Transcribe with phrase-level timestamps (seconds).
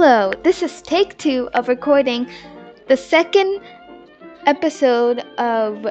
[0.00, 2.30] Hello, this is take two of recording
[2.86, 3.60] the second
[4.46, 5.84] episode of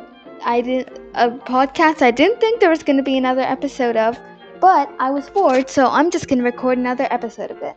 [0.46, 4.18] I did a podcast I didn't think there was going to be another episode of,
[4.62, 7.76] but I was bored, so I'm just going to record another episode of it.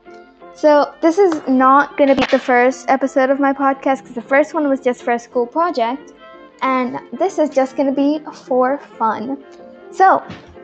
[0.54, 4.22] So, this is not going to be the first episode of my podcast because the
[4.22, 6.12] first one was just for a school project,
[6.62, 9.42] and this is just going to be for fun.
[9.90, 10.22] So,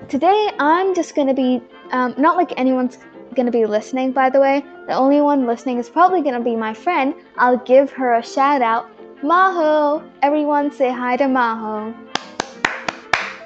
[0.09, 1.61] today I'm just going to be,
[1.91, 2.99] um, not like anyone's
[3.37, 4.65] going to be listening, by the way.
[4.89, 7.15] The only one listening is probably going to be my friend.
[7.37, 8.91] I'll give her a shout out.
[9.23, 10.03] Maho!
[10.23, 11.95] Everyone say hi to Maho.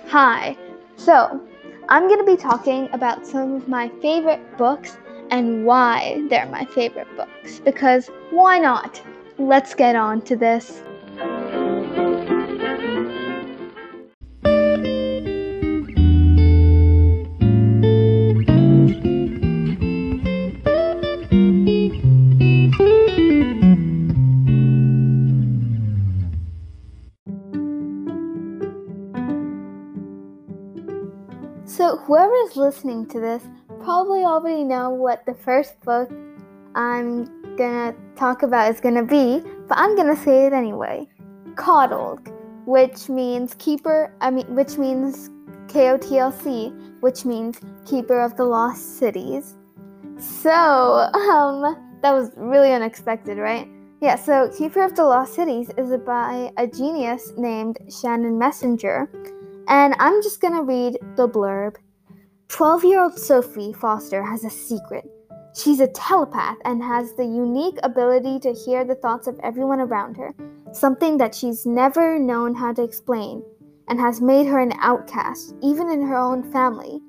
[0.09, 0.57] Hi.
[0.97, 1.41] So,
[1.89, 4.97] I'm going to be talking about some of my favorite books
[5.31, 7.61] and why they're my favorite books.
[7.61, 9.03] Because why not?
[9.39, 10.83] Let's get on to this.
[31.81, 33.43] So, whoever is listening to this
[33.83, 36.11] probably already know what the first book
[36.75, 37.25] I'm
[37.57, 41.09] gonna talk about is gonna be, but I'm gonna say it anyway.
[41.57, 42.31] Coddled,
[42.67, 45.31] which means keeper, I mean, which means
[45.69, 49.57] KOTLC, which means keeper of the lost cities.
[50.19, 53.67] So, um, that was really unexpected, right?
[54.03, 59.11] Yeah, so Keeper of the Lost Cities is by a genius named Shannon Messenger
[59.69, 61.77] and I'm just gonna read the blurb.
[62.49, 65.05] 12 year old Sophie Foster has a secret.
[65.55, 70.17] She's a telepath and has the unique ability to hear the thoughts of everyone around
[70.17, 70.35] her,
[70.73, 73.43] something that she's never known how to explain,
[73.89, 77.01] and has made her an outcast, even in her own family.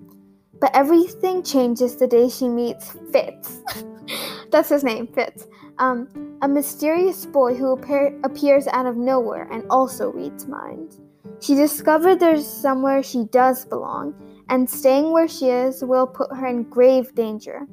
[0.59, 3.61] But everything changes the day she meets Fitz.
[4.51, 5.47] That's his name, Fitz.
[5.77, 10.99] Um, a mysterious boy who appear- appears out of nowhere and also reads minds.
[11.41, 14.13] She discovered there's somewhere she does belong,
[14.49, 17.67] and staying where she is will put her in grave danger.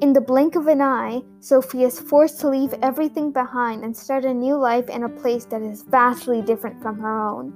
[0.00, 4.24] In the blink of an eye, Sophie is forced to leave everything behind and start
[4.24, 7.52] a new life in a place that is vastly different from her own.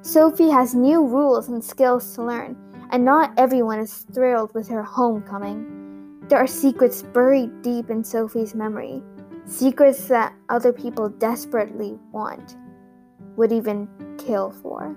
[0.00, 2.56] Sophie has new rules and skills to learn,
[2.90, 6.22] and not everyone is thrilled with her homecoming.
[6.28, 9.02] There are secrets buried deep in Sophie's memory,
[9.44, 12.56] secrets that other people desperately want,
[13.36, 13.88] would even
[14.18, 14.96] kill for.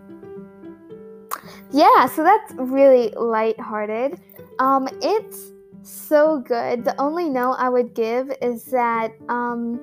[1.71, 4.19] Yeah, so that's really lighthearted.
[4.57, 5.51] Um, it's
[5.83, 6.83] so good.
[6.83, 9.79] The only note I would give is that um,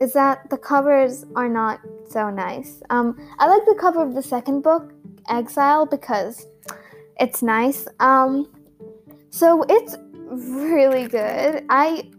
[0.00, 2.82] is that the covers are not so nice.
[2.90, 4.92] Um, I like the cover of the second book,
[5.28, 6.46] Exile, because
[7.18, 7.86] it's nice.
[8.00, 8.48] Um,
[9.30, 9.96] so it's
[10.28, 11.64] really good.
[11.70, 12.10] I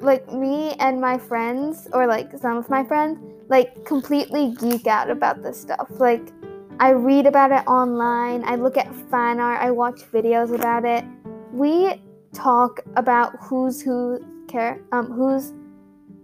[0.00, 3.18] like me and my friends, or like some of my friends,
[3.48, 5.88] like completely geek out about this stuff.
[5.90, 6.32] Like
[6.80, 11.04] I read about it online, I look at fan art, I watch videos about it.
[11.52, 12.02] We
[12.32, 15.52] talk about who's who care um who's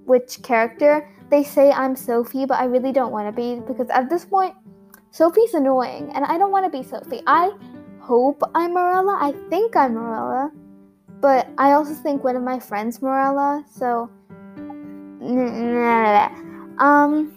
[0.04, 1.08] which character.
[1.30, 4.54] They say I'm Sophie, but I really don't want to be because at this point
[5.10, 7.22] Sophie's annoying and I don't want to be Sophie.
[7.26, 7.52] I
[8.00, 9.16] hope I'm Marella.
[9.20, 10.50] I think I'm Marella.
[11.20, 14.10] But I also think one of my friends Marella, so
[16.82, 17.32] um,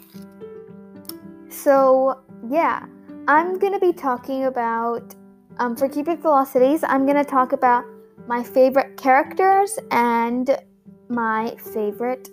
[1.49, 2.19] so
[2.49, 2.85] yeah,
[3.27, 5.13] I'm gonna be talking about
[5.59, 6.83] um, for Keeper Velocities.
[6.83, 7.85] I'm gonna talk about
[8.27, 10.57] my favorite characters and
[11.09, 12.29] my favorite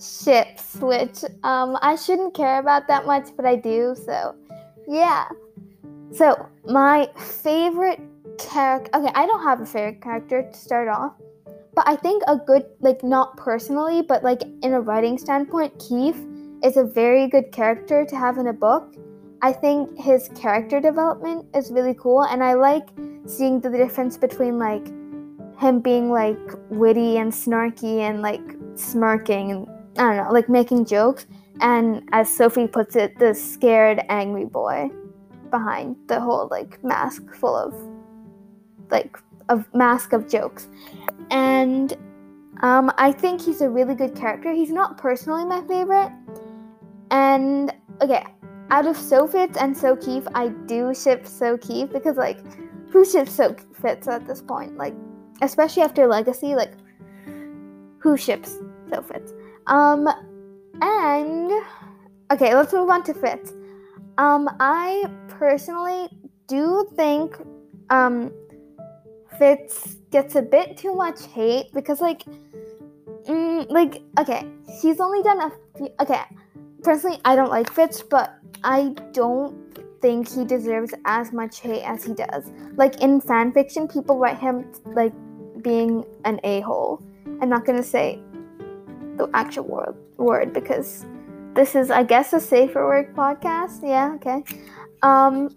[0.00, 3.94] ships, which um, I shouldn't care about that much, but I do.
[4.04, 4.34] So
[4.88, 5.28] yeah.
[6.12, 8.00] So my favorite
[8.38, 8.90] character.
[8.98, 11.12] Okay, I don't have a favorite character to start off.
[11.76, 16.26] But I think a good, like, not personally, but like in a writing standpoint, Keith
[16.62, 18.94] is a very good character to have in a book.
[19.42, 22.88] I think his character development is really cool, and I like
[23.26, 24.86] seeing the difference between like
[25.58, 26.38] him being like
[26.70, 28.42] witty and snarky and like
[28.74, 31.26] smirking and I don't know, like making jokes,
[31.60, 34.90] and as Sophie puts it, the scared, angry boy
[35.50, 37.74] behind the whole like mask full of
[38.90, 40.68] like a mask of jokes.
[41.30, 41.96] And
[42.60, 44.52] um, I think he's a really good character.
[44.52, 46.12] He's not personally my favorite.
[47.10, 47.72] And
[48.02, 48.24] okay,
[48.70, 52.38] out of Sophitz and Sokeefe, I do ship Sokeefe because like
[52.90, 54.76] who ships Sophitz at this point?
[54.76, 54.94] Like
[55.42, 56.72] especially after Legacy, like
[57.98, 58.58] who ships
[58.88, 59.32] Sophitz?
[59.66, 60.08] Um
[60.82, 61.50] and
[62.32, 63.52] okay, let's move on to Fitz.
[64.18, 66.08] Um I personally
[66.48, 67.36] do think
[67.90, 68.32] um
[69.38, 72.24] Fitz gets a bit too much hate because like
[73.26, 74.46] mm, like, okay,
[74.80, 75.88] she's only done a few.
[76.00, 76.22] Okay,
[76.86, 79.52] personally, I don't like Fitz, but I don't
[80.00, 82.52] think he deserves as much hate as he does.
[82.76, 85.12] Like in fan fiction, people write him like
[85.62, 87.02] being an a hole.
[87.42, 88.20] I'm not gonna say
[89.16, 91.04] the actual word, word because
[91.54, 93.80] this is, I guess, a safer work podcast.
[93.82, 94.44] Yeah, okay.
[95.02, 95.50] Um,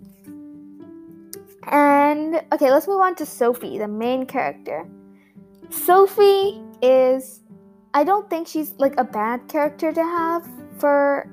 [1.68, 4.90] and okay, let's move on to Sophie, the main character.
[5.70, 7.42] Sophie is,
[7.94, 11.30] I don't think she's like a bad character to have for,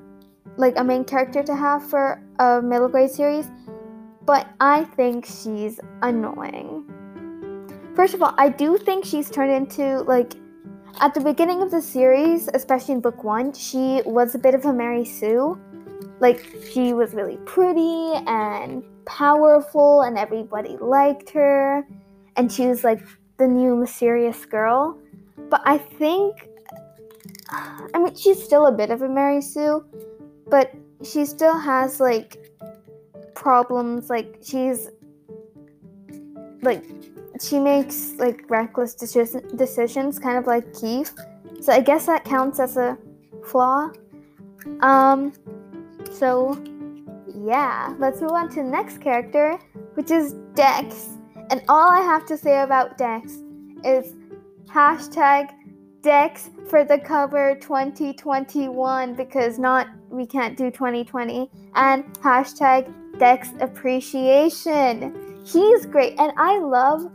[0.57, 3.49] like a main character to have for a middle grade series,
[4.25, 6.85] but I think she's annoying.
[7.95, 10.33] First of all, I do think she's turned into like
[10.99, 14.65] at the beginning of the series, especially in book one, she was a bit of
[14.65, 15.59] a Mary Sue.
[16.19, 21.85] Like, she was really pretty and powerful, and everybody liked her.
[22.35, 23.01] And she was like
[23.37, 24.97] the new mysterious girl.
[25.49, 26.49] But I think,
[27.49, 29.85] I mean, she's still a bit of a Mary Sue,
[30.47, 30.73] but
[31.03, 32.51] she still has like
[33.35, 34.09] problems.
[34.09, 34.89] Like, she's
[36.61, 36.83] like
[37.41, 41.13] she makes like reckless decisions, kind of like Keith.
[41.61, 42.97] So I guess that counts as a
[43.43, 43.91] flaw.
[44.81, 45.33] Um,
[46.11, 46.61] so
[47.33, 49.57] yeah, let's move on to the next character,
[49.93, 51.09] which is Dex.
[51.49, 53.39] And all I have to say about Dex
[53.83, 54.13] is
[54.67, 55.49] hashtag
[56.01, 65.13] Dex for the cover 2021 because not we can't do 2020 and hashtag Dex appreciation.
[65.45, 67.11] He's great and I love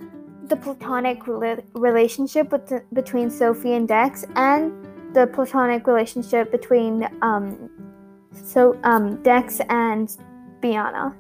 [0.52, 4.73] the platonic re- relationship the, between Sophie and Dex, and
[5.14, 7.70] the platonic relationship between um,
[8.44, 10.14] so um, Dex and
[10.61, 11.14] Biana.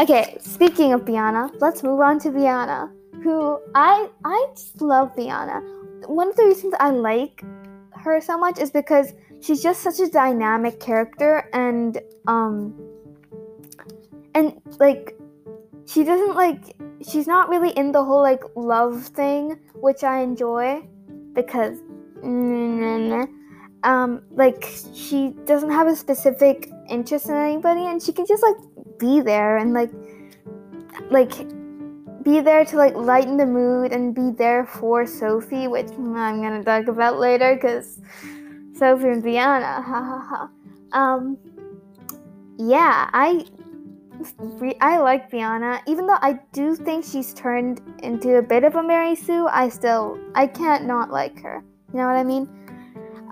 [0.00, 2.90] Okay, speaking of Biana, let's move on to Biana,
[3.24, 5.77] who I I just love Biana.
[6.06, 7.42] One of the reasons I like
[7.92, 12.74] her so much is because she's just such a dynamic character and um
[14.34, 15.16] and like
[15.86, 16.76] she doesn't like
[17.08, 20.86] she's not really in the whole like love thing, which I enjoy
[21.34, 21.78] because
[23.84, 28.56] um like she doesn't have a specific interest in anybody and she can just like
[28.98, 29.90] be there and like
[31.10, 31.32] like
[32.28, 36.62] be there to like lighten the mood and be there for Sophie, which I'm gonna
[36.62, 38.00] talk about later because
[38.74, 40.50] Sophie and Biana, ha ha ha.
[40.92, 41.38] Um,
[42.58, 43.46] yeah, I
[44.80, 48.82] I like Biana, even though I do think she's turned into a bit of a
[48.82, 49.48] Mary Sue.
[49.48, 51.62] I still I can't not like her.
[51.92, 52.46] You know what I mean?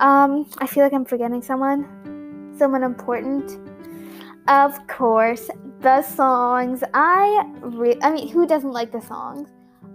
[0.01, 3.61] Um, I feel like I'm forgetting someone, someone important.
[4.49, 5.51] Of course,
[5.81, 6.83] the songs.
[6.95, 9.49] I re- I mean, who doesn't like the songs?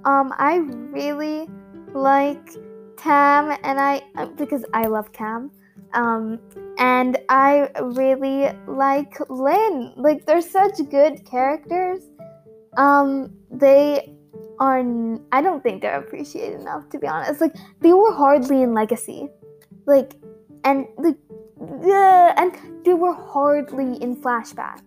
[0.05, 1.47] Um, I really
[1.93, 2.49] like
[2.97, 4.01] Tam and I
[4.37, 5.51] because I love Cam.
[5.93, 6.39] Um,
[6.77, 9.93] and I really like Linh.
[9.97, 12.01] Like they're such good characters.
[12.77, 14.13] Um, they
[14.59, 14.79] are.
[15.31, 17.41] I don't think they're appreciated enough, to be honest.
[17.41, 19.27] Like they were hardly in Legacy,
[19.85, 20.15] like,
[20.63, 21.17] and like,
[21.59, 24.81] uh, and they were hardly in Flashback.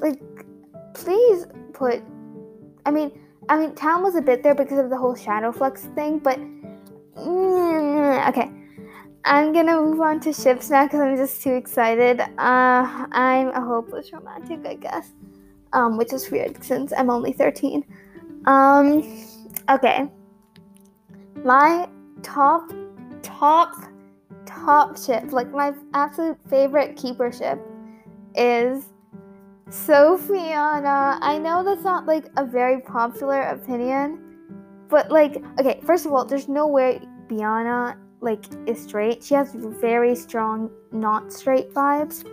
[0.00, 0.20] Like,
[0.94, 2.02] please put.
[2.84, 3.12] I mean,
[3.48, 6.38] I mean, Town was a bit there because of the whole shadowflux thing, but
[7.16, 8.50] mm, okay.
[9.24, 12.20] I'm gonna move on to ships now because I'm just too excited.
[12.20, 15.12] Uh, I'm a hopeless romantic, I guess,
[15.72, 17.84] um, which is weird since I'm only 13.
[18.46, 19.02] Um,
[19.68, 20.08] okay.
[21.42, 21.88] My
[22.22, 22.72] top,
[23.22, 23.74] top,
[24.46, 27.60] top ship, like my absolute favorite keeper ship,
[28.36, 28.84] is
[29.68, 31.18] Sophiana.
[31.20, 34.20] I know that's not like a very popular opinion,
[34.88, 39.24] but like, okay, first of all, there's no way Biana like is straight.
[39.24, 42.24] She has very strong not straight vibes.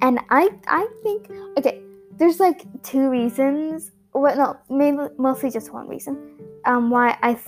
[0.00, 1.82] And I I think okay,
[2.16, 3.92] there's like two reasons.
[4.14, 6.16] Well, no, maybe mostly just one reason.
[6.64, 7.46] Um, why I th-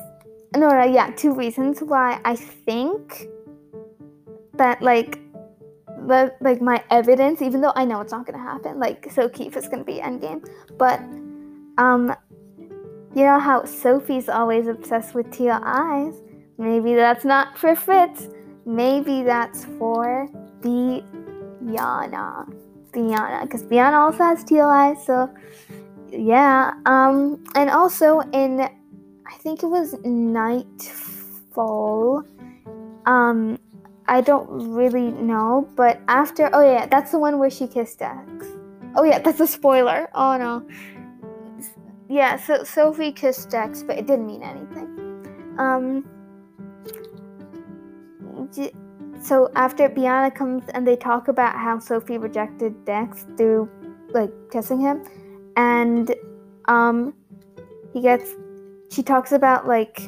[0.57, 3.27] no no yeah two reasons why I think
[4.55, 5.19] that like
[6.09, 8.81] the like my evidence, even though I know it's not gonna happen.
[8.81, 10.45] Like so, Keith is gonna be endgame,
[10.79, 11.01] but
[11.79, 12.15] um,
[13.15, 16.15] you know how Sophie's always obsessed with teal eyes.
[16.59, 18.29] Maybe that's not for Fitz.
[18.67, 20.29] Maybe that's for
[20.61, 22.53] Biana.
[22.93, 25.05] Biana, because Biana also has teal eyes.
[25.07, 25.31] So
[26.11, 26.73] yeah.
[26.87, 30.65] Um, and also in, I think it was Nightfall.
[33.07, 33.59] Um,
[34.09, 38.47] I don't really know, but after, oh yeah, that's the one where she kissed Dex.
[38.97, 40.09] Oh yeah, that's a spoiler.
[40.15, 40.67] Oh no.
[42.09, 44.89] Yeah, so Sophie kissed Dex, but it didn't mean anything.
[45.59, 46.09] Um,
[49.21, 53.69] so after Biana comes and they talk about how Sophie rejected Dex through
[54.15, 55.03] like kissing him,
[55.57, 56.15] and
[56.65, 57.13] um,
[57.93, 58.31] he gets
[58.91, 60.01] she talks about like,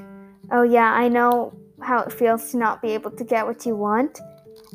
[0.53, 1.53] oh yeah, I know
[1.83, 4.21] how it feels to not be able to get what you want.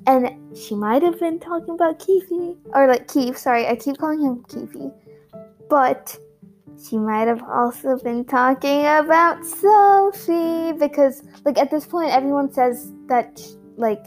[0.07, 4.21] And she might have been talking about Keefe, or like Keith, sorry, I keep calling
[4.21, 4.91] him Keefe.
[5.69, 6.17] But
[6.83, 12.91] she might have also been talking about Sophie because, like, at this point, everyone says
[13.07, 13.41] that,
[13.77, 14.05] like,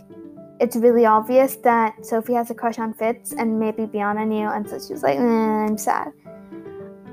[0.60, 4.68] it's really obvious that Sophie has a crush on Fitz, and maybe Biana knew, and
[4.68, 6.12] so she was like, eh, "I'm sad."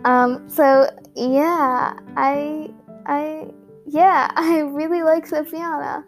[0.03, 2.69] Um, so yeah, I,
[3.05, 3.47] I,
[3.85, 6.03] yeah, I really like Sophiana.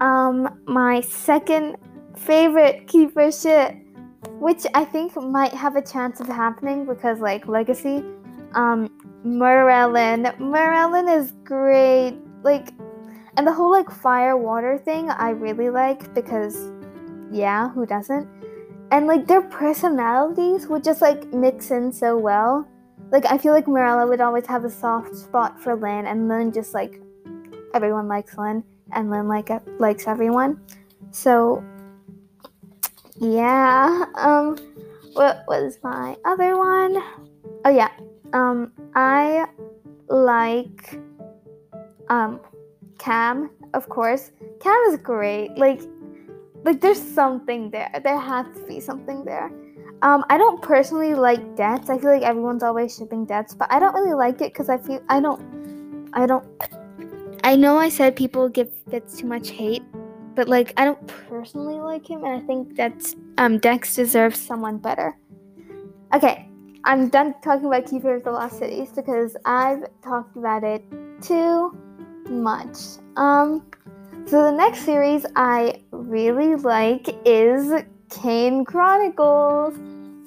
[0.00, 1.76] Um, my second
[2.16, 3.76] favorite keeper shit,
[4.38, 8.04] which I think might have a chance of happening because like legacy.
[8.54, 8.90] Um,
[9.24, 12.16] Merlin, Merlin is great.
[12.42, 12.68] Like,
[13.36, 16.70] and the whole like fire water thing I really like because,
[17.30, 18.28] yeah, who doesn't?
[18.92, 22.68] And like their personalities would just like mix in so well.
[23.10, 26.52] Like I feel like Marella would always have a soft spot for Linh, and Linh
[26.52, 27.00] just like
[27.76, 30.60] everyone likes Linh, and Linh like likes everyone.
[31.10, 31.62] So
[33.18, 34.04] yeah.
[34.16, 34.56] Um,
[35.12, 37.02] what was my other one?
[37.64, 37.90] Oh yeah.
[38.32, 39.46] Um, I
[40.08, 40.98] like
[42.08, 42.40] um
[42.98, 44.32] Cam, of course.
[44.60, 45.56] Cam is great.
[45.56, 45.80] Like,
[46.64, 47.90] like there's something there.
[48.02, 49.52] There has to be something there.
[50.02, 51.88] Um, I don't personally like Dex.
[51.88, 54.76] I feel like everyone's always shipping Dex, but I don't really like it because I
[54.76, 56.44] feel I don't, I don't.
[57.46, 59.84] I know I said people give Fitz too much hate,
[60.34, 64.78] but like I don't personally like him, and I think that um, Dex deserves someone
[64.78, 65.16] better.
[66.12, 66.50] Okay,
[66.82, 70.82] I'm done talking about Keeper of the Lost Cities because I've talked about it
[71.22, 71.70] too
[72.28, 72.76] much.
[73.16, 73.62] Um,
[74.26, 79.78] so the next series I really like is Kane Chronicles.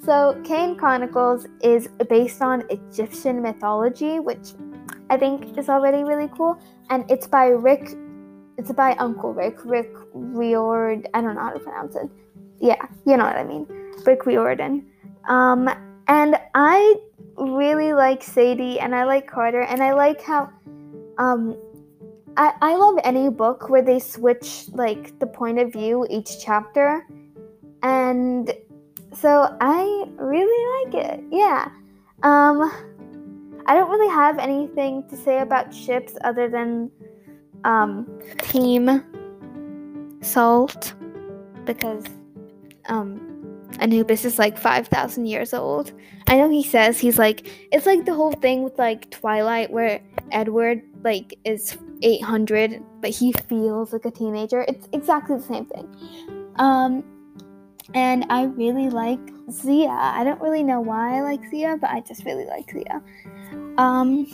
[0.06, 4.54] So Kane Chronicles is based on Egyptian mythology, which
[5.10, 7.90] I think is already really cool, and it's by Rick
[8.56, 11.06] it's by Uncle Rick, Rick Riordan.
[11.14, 12.10] I don't know how to pronounce it.
[12.60, 12.76] Yeah,
[13.06, 13.66] you know what I mean.
[14.04, 14.84] Rick Riordan.
[15.28, 15.70] Um,
[16.08, 16.96] and I
[17.38, 20.50] really like Sadie and I like Carter and I like how
[21.18, 21.56] um
[22.36, 27.06] I, I love any book where they switch like the point of view each chapter
[27.82, 28.52] and
[29.14, 31.24] so I really like it.
[31.30, 31.70] Yeah.
[32.22, 32.70] Um
[33.70, 36.90] I don't really have anything to say about ships other than
[37.62, 38.04] um,
[38.38, 39.04] Team
[40.22, 40.92] Salt
[41.66, 42.04] because
[42.88, 43.20] um,
[43.78, 45.92] Anubis is like 5,000 years old.
[46.26, 50.00] I know he says he's like, it's like the whole thing with like Twilight where
[50.32, 54.64] Edward like is 800 but he feels like a teenager.
[54.66, 55.88] It's exactly the same thing.
[56.56, 57.04] Um,
[57.94, 59.20] and I really like
[59.50, 59.88] Zia.
[59.88, 63.02] I don't really know why I like Zia, but I just really like Zia.
[63.76, 64.26] Um,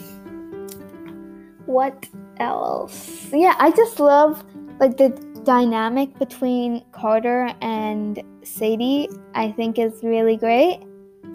[1.65, 3.27] what else?
[3.31, 4.43] Yeah, I just love
[4.79, 5.09] like the
[5.43, 9.09] dynamic between Carter and Sadie.
[9.33, 10.81] I think is really great,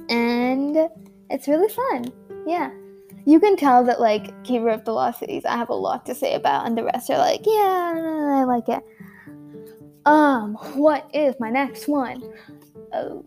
[0.08, 0.88] and
[1.30, 2.12] it's really fun.
[2.46, 2.70] Yeah,
[3.24, 6.14] you can tell that like Keeper of the Lost Cities, I have a lot to
[6.14, 7.94] say about, and the rest are like, yeah,
[8.40, 8.82] I like it.
[10.04, 12.22] Um, what is my next one?
[12.92, 13.24] Oh,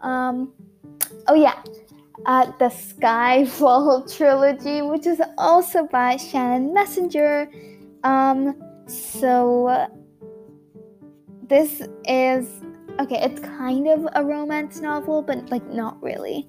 [0.00, 0.52] um,
[1.26, 1.62] oh yeah,
[2.26, 7.50] uh, the Skyfall trilogy, which is also by Shannon Messenger.
[8.04, 8.54] Um,
[8.86, 9.88] so uh,
[11.48, 12.48] this is
[13.00, 13.22] okay.
[13.22, 16.48] It's kind of a romance novel, but like not really.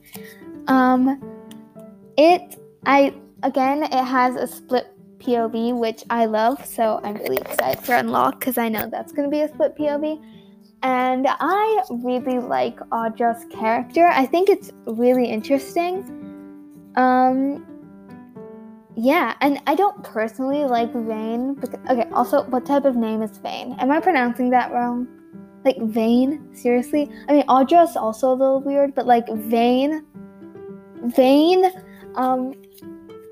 [0.67, 1.21] Um,
[2.17, 6.65] it I again it has a split POV, which I love.
[6.65, 10.21] So I'm really excited for Unlock because I know that's gonna be a split POV
[10.83, 14.07] and I really like Audra's character.
[14.07, 16.03] I think it's really interesting.
[16.95, 17.65] Um,
[18.95, 21.55] yeah, and I don't personally like Vane.
[21.55, 23.75] Because, okay, also, what type of name is Vane?
[23.79, 25.07] Am I pronouncing that wrong?
[25.65, 26.47] Like Vane?
[26.53, 27.09] Seriously?
[27.27, 30.05] I mean, Audra's also a little weird, but like Vane,
[31.03, 31.71] Vane.
[32.15, 32.53] Um,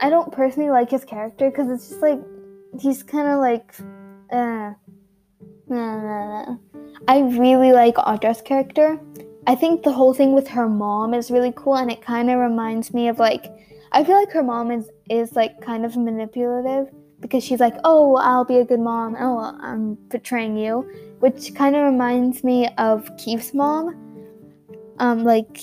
[0.01, 2.19] I don't personally like his character because it's just like
[2.79, 3.73] he's kind of like,
[4.31, 4.73] uh,
[5.67, 6.57] nah, nah, nah.
[7.07, 8.99] I really like Audra's character.
[9.47, 12.39] I think the whole thing with her mom is really cool, and it kind of
[12.39, 13.45] reminds me of like,
[13.91, 18.15] I feel like her mom is is like kind of manipulative because she's like, oh,
[18.17, 19.15] I'll be a good mom.
[19.19, 23.95] Oh, I'm betraying you, which kind of reminds me of Keith's mom.
[24.99, 25.59] Um, like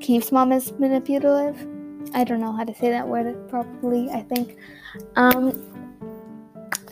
[0.00, 1.66] Keith's mom is manipulative.
[2.14, 4.10] I don't know how to say that word properly.
[4.10, 4.56] I think.
[5.16, 5.64] Um,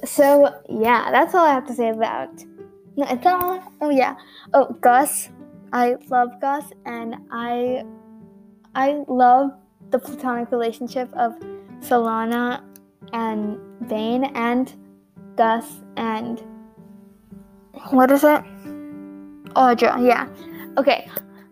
[0.04, 2.44] so yeah, that's all I have to say about.
[2.96, 3.62] No, it's all.
[3.80, 4.16] Oh yeah.
[4.54, 5.28] Oh Gus,
[5.72, 7.84] I love Gus, and I,
[8.74, 9.52] I love
[9.90, 11.34] the platonic relationship of
[11.80, 12.62] Solana
[13.12, 14.72] and Vane and
[15.36, 16.42] Gus and
[17.90, 18.42] what is it?
[19.54, 20.04] Audra.
[20.04, 20.28] Yeah.
[20.78, 21.08] Okay.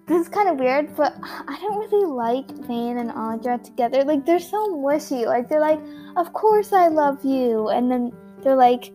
[0.06, 4.04] This is kind of weird, but I don't really like Vane and Audra together.
[4.04, 5.24] Like they're so mushy.
[5.24, 5.80] Like they're like,
[6.16, 8.92] "Of course I love you," and then they're like,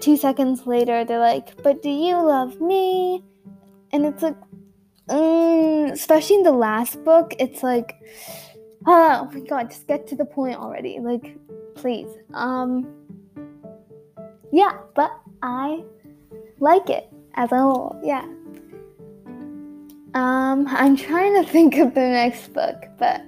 [0.00, 3.22] two seconds later, they're like, "But do you love me?"
[3.92, 4.36] And it's like,
[5.08, 7.94] mm, especially in the last book, it's like,
[8.86, 10.98] oh my god, just get to the point already.
[11.00, 11.36] Like,
[11.74, 12.08] please.
[12.34, 12.88] Um,
[14.52, 15.84] yeah, but I
[16.60, 18.00] like it as a whole.
[18.02, 18.26] Yeah.
[20.16, 23.20] Um, I'm trying to think of the next book, but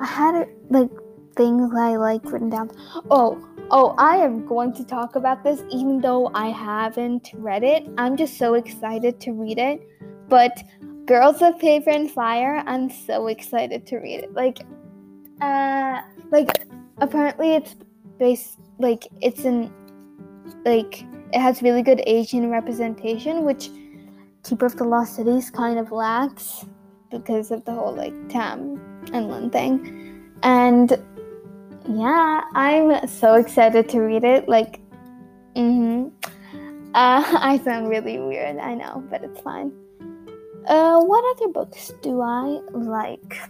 [0.00, 0.90] I had like
[1.36, 2.72] things I like written down.
[3.08, 3.38] Oh,
[3.70, 7.88] oh, I am going to talk about this even though I haven't read it.
[7.98, 9.80] I'm just so excited to read it.
[10.28, 10.60] But
[11.06, 14.32] Girls of Paper and Fire, I'm so excited to read it.
[14.32, 14.58] Like,
[15.40, 16.00] uh,
[16.32, 17.76] like apparently it's
[18.18, 19.72] based like it's in
[20.64, 23.70] like it has really good Asian representation, which
[24.44, 26.66] Keeper of the Lost Cities kind of lacks
[27.10, 28.80] because of the whole like Tam
[29.12, 30.30] and Linh thing.
[30.42, 30.90] And
[31.88, 34.48] yeah, I'm so excited to read it.
[34.48, 34.80] Like,
[35.54, 36.08] mm-hmm.
[36.94, 39.72] Uh, I sound really weird, I know, but it's fine.
[40.66, 43.40] Uh, what other books do I like?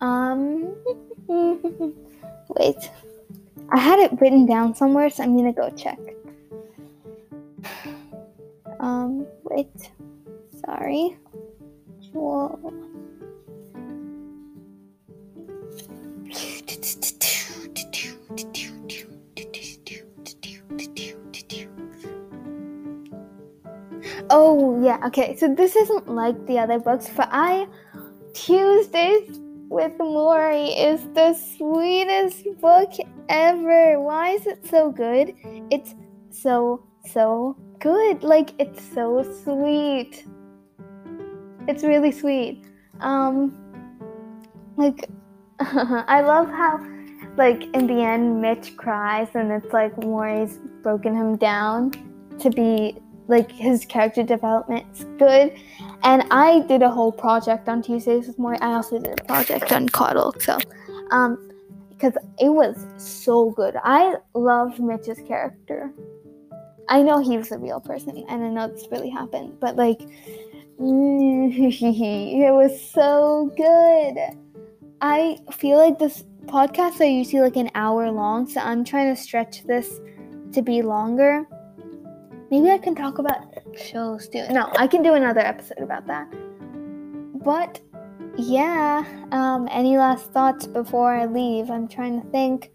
[0.00, 0.76] Um,
[2.48, 2.90] wait.
[3.70, 5.98] I had it written down somewhere, so I'm gonna go check.
[9.56, 9.90] Wait.
[10.64, 11.16] Sorry.
[12.12, 12.72] Whoa.
[24.28, 25.36] Oh, yeah, okay.
[25.36, 27.66] So this isn't like the other books, but I.
[28.34, 32.92] Tuesdays with Morrie is the sweetest book
[33.30, 33.98] ever.
[33.98, 35.34] Why is it so good?
[35.70, 35.94] It's
[36.30, 38.22] so, so good.
[38.22, 40.26] Like, it's so sweet.
[41.68, 42.64] It's really sweet.
[43.00, 43.56] Um,
[44.76, 45.08] like,
[45.60, 46.78] I love how,
[47.36, 51.92] like, in the end, Mitch cries and it's like Morrie's broken him down
[52.38, 52.96] to be,
[53.28, 55.52] like, his character development's good.
[56.02, 58.58] And I did a whole project on Tuesdays with Morrie.
[58.60, 60.34] I also did a project on Coddle.
[60.40, 60.58] So,
[61.10, 61.46] um,
[61.90, 63.74] because it was so good.
[63.82, 65.92] I loved Mitch's character.
[66.88, 70.00] I know he was a real person, and I know this really happened, but like,
[70.78, 74.38] it was so good.
[75.00, 79.20] I feel like this podcasts are usually like an hour long, so I'm trying to
[79.20, 80.00] stretch this
[80.52, 81.46] to be longer.
[82.50, 83.38] Maybe I can talk about
[83.76, 84.46] shows too.
[84.50, 86.28] No, I can do another episode about that.
[87.42, 87.80] But
[88.36, 91.70] yeah, um, any last thoughts before I leave?
[91.70, 92.70] I'm trying to think.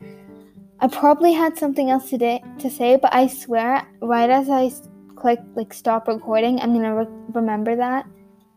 [0.81, 4.71] I probably had something else today to say, but I swear, right as I
[5.15, 8.07] click like stop recording, I'm gonna re- remember that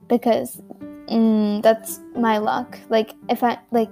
[0.08, 0.62] because
[1.06, 2.78] mm, that's my luck.
[2.88, 3.90] Like if I like,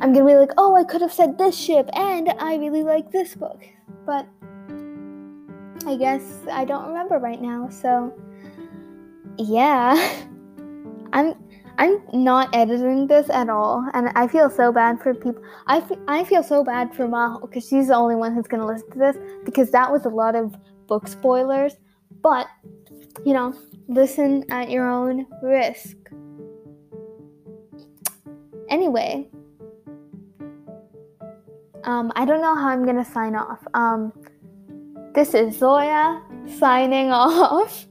[0.00, 3.12] I'm gonna be like, oh, I could have said this ship, and I really like
[3.12, 3.62] this book,
[4.04, 4.26] but
[5.86, 7.68] I guess I don't remember right now.
[7.68, 8.12] So
[9.38, 9.94] yeah,
[11.78, 15.42] I'm not editing this at all, and I feel so bad for people.
[15.66, 18.66] I, f- I feel so bad for Maho because she's the only one who's gonna
[18.66, 20.54] listen to this because that was a lot of
[20.86, 21.74] book spoilers.
[22.22, 22.46] But
[23.24, 23.54] you know,
[23.88, 25.96] listen at your own risk.
[28.68, 29.28] Anyway,
[31.84, 33.64] um, I don't know how I'm gonna sign off.
[33.74, 34.12] Um,
[35.14, 36.22] this is Zoya
[36.58, 37.86] signing off.